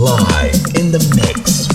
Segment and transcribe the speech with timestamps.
[0.00, 1.69] live in the mix.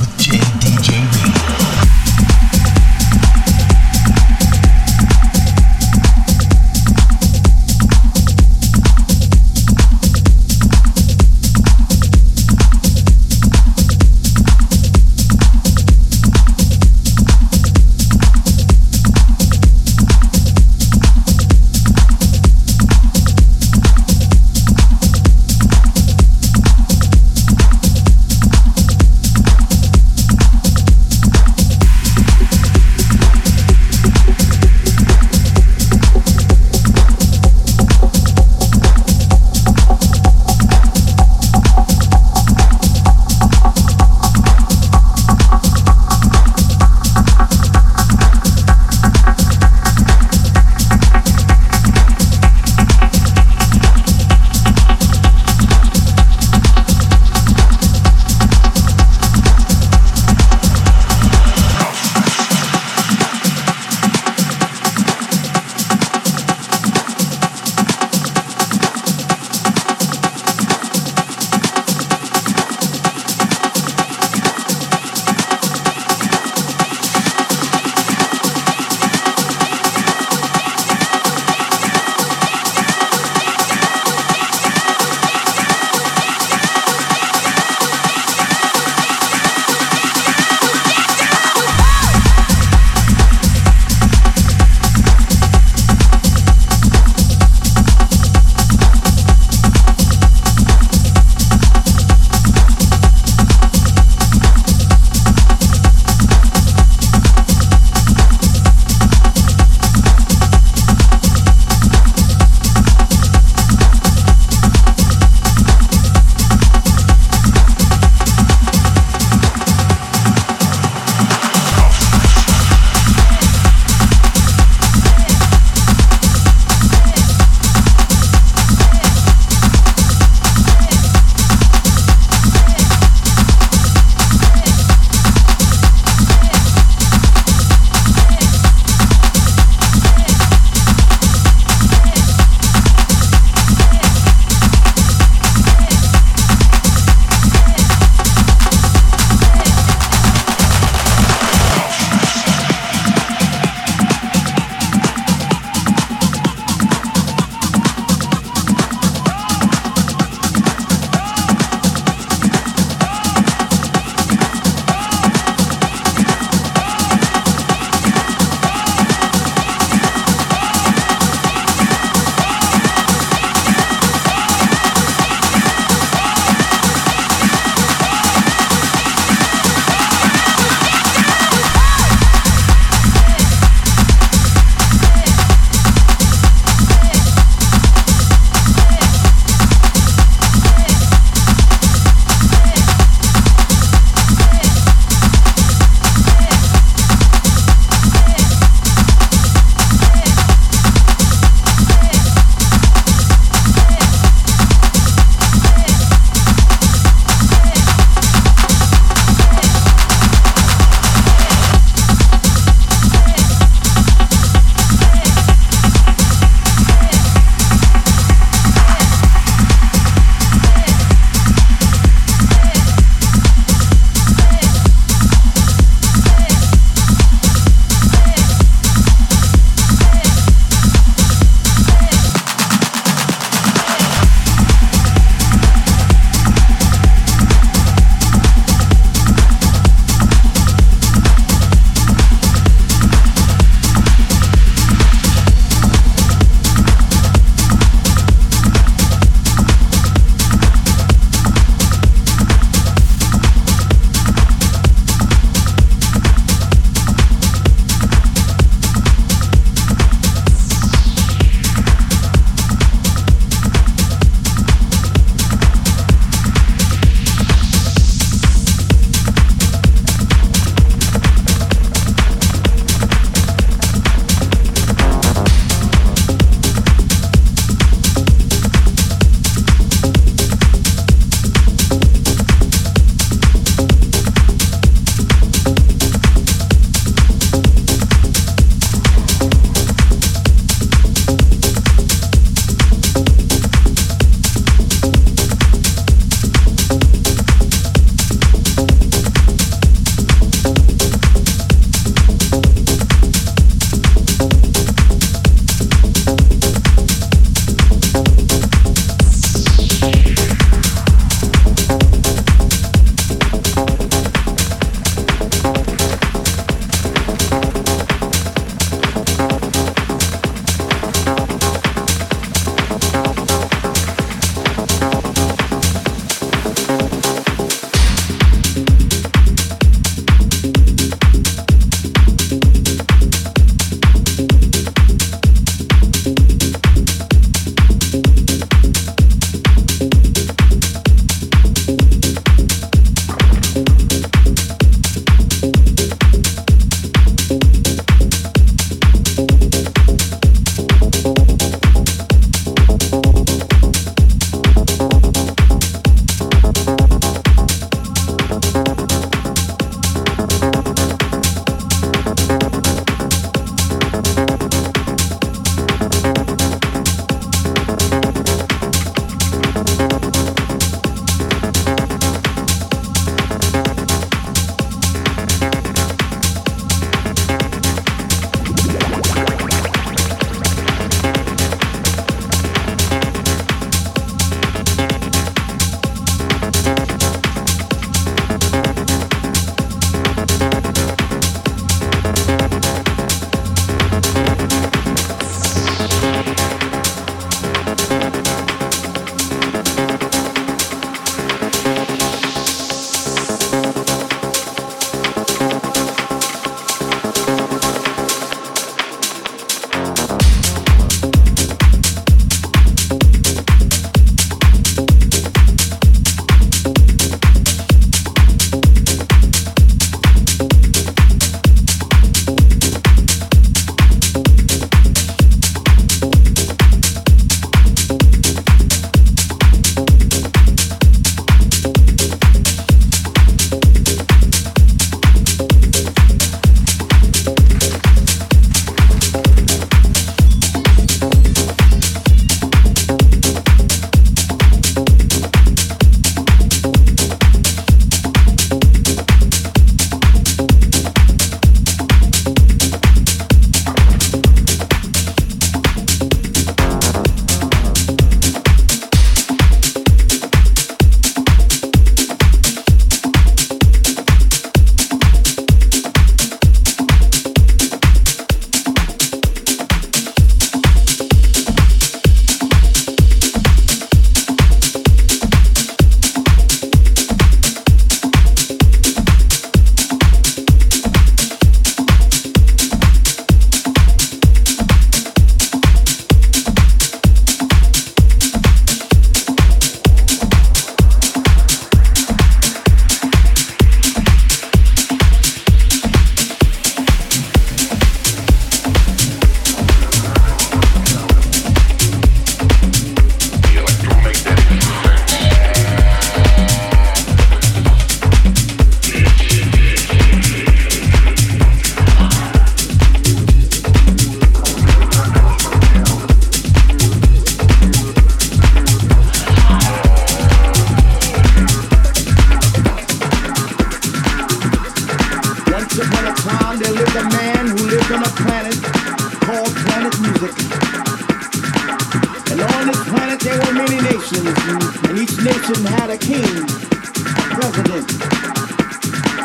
[533.46, 534.58] There were many nations,
[535.06, 538.10] and each nation had a king, a president.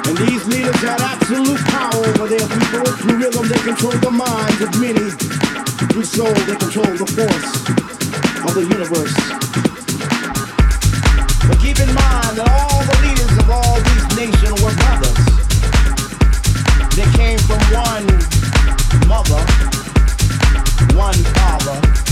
[0.09, 2.87] And these leaders had absolute power over their people.
[2.97, 5.13] Through rhythm, they controlled the minds of many.
[5.93, 7.53] Through soul, they controlled the force
[8.41, 9.13] of the universe.
[11.45, 15.21] But keep in mind that all the leaders of all these nations were brothers.
[16.97, 18.09] They came from one
[19.05, 19.45] mother,
[20.97, 22.10] one father,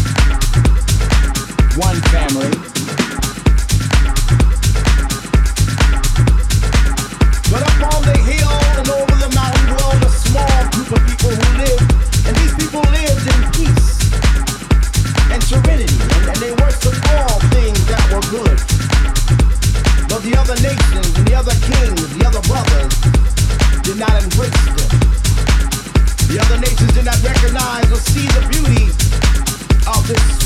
[1.79, 2.51] one family.
[7.51, 8.51] But up on the hill
[8.83, 11.87] and over the mountain a small group of people who lived,
[12.27, 13.95] and these people lived in peace
[15.31, 18.59] and serenity, and, they worshiped all things that were good.
[20.11, 22.91] But the other nations and the other kings, the other brothers,
[23.87, 24.99] did not them.
[26.27, 28.91] The other nations did not recognize or see the beauty
[29.87, 30.38] of this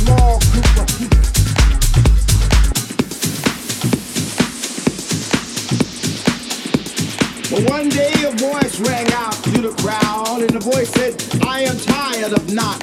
[8.85, 11.15] rang out through the crowd, and the voice said,
[11.47, 12.79] I am tired of not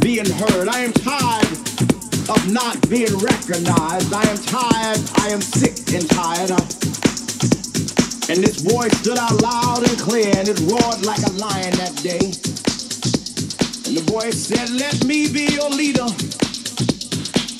[0.00, 0.68] being heard.
[0.68, 1.50] I am tired
[2.28, 4.12] of not being recognized.
[4.12, 6.50] I am tired, I am sick and tired.
[8.30, 11.94] And this voice stood out loud and clear, and it roared like a lion that
[12.02, 12.32] day.
[13.86, 16.08] And the voice said, Let me be your leader.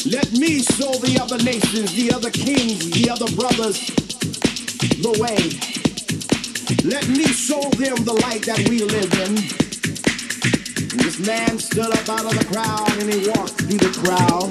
[0.08, 3.78] Let me show the other nations, the other kings, the other brothers
[5.04, 5.73] the way.
[6.64, 9.36] Let me show them the light that we live in.
[9.36, 14.48] And this man stood up out of the crowd and he walked through the crowd.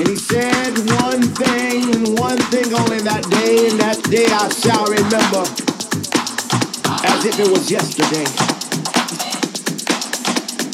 [0.00, 0.72] And he said
[1.04, 5.44] one thing and one thing only that day, and that day I shall remember
[7.04, 8.24] as if it was yesterday.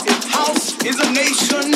[0.06, 1.74] If house is a nation,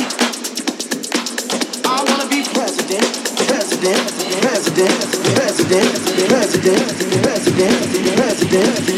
[1.82, 3.10] I wanna be president,
[3.50, 4.29] president,
[4.60, 5.00] president,
[5.36, 7.80] president, president, president,
[8.18, 8.90] president,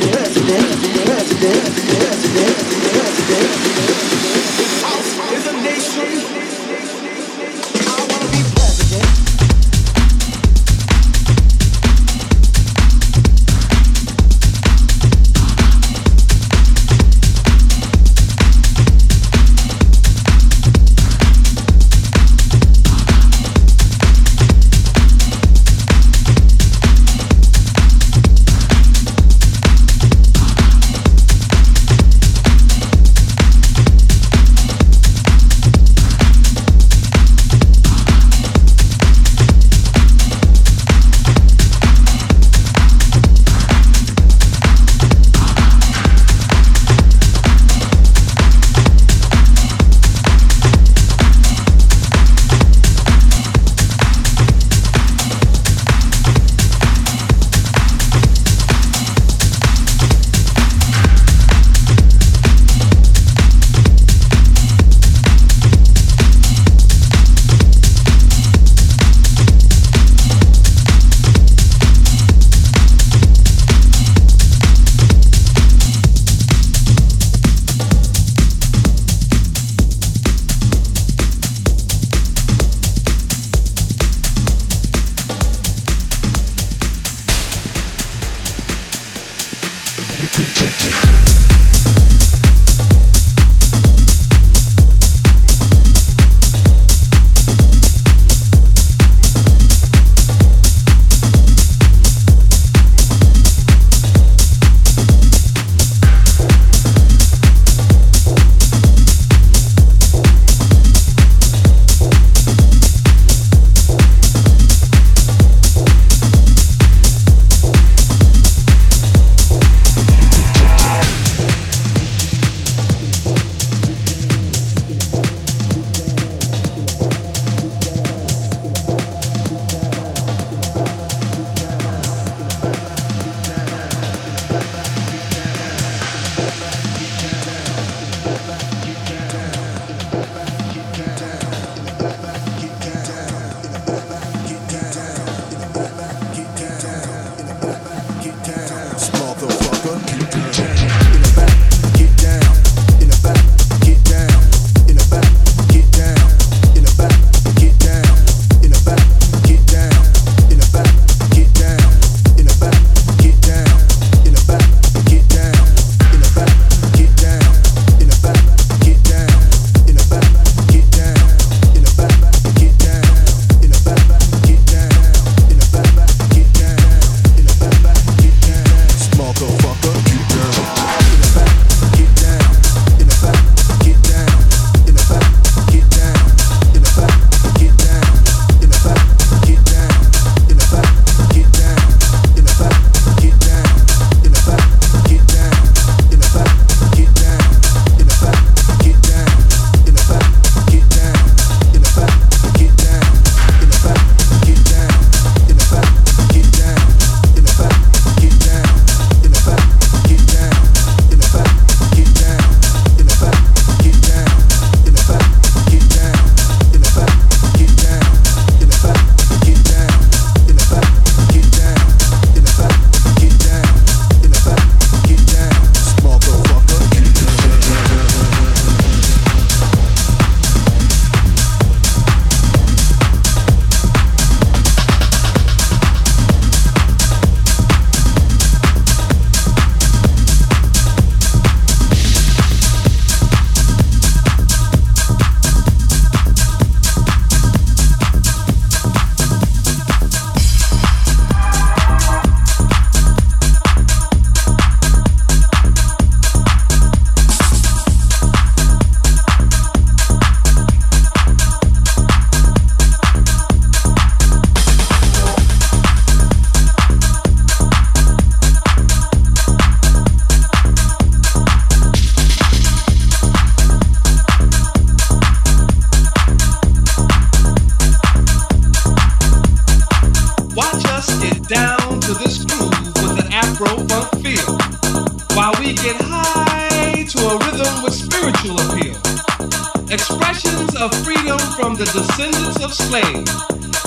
[290.83, 293.31] of freedom from the descendants of slaves.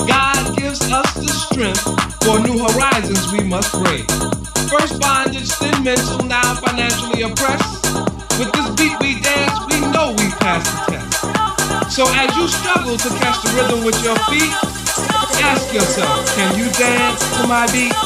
[0.08, 1.84] God gives us the strength
[2.24, 4.08] for new horizons we must break.
[4.72, 7.84] First bondage, then mental, now financially oppressed.
[8.40, 11.92] With this beat we dance, we know we passed the test.
[11.92, 14.56] So as you struggle to catch the rhythm with your feet,
[15.44, 18.05] ask yourself, can you dance to my beat?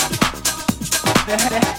[1.31, 1.71] Go with it.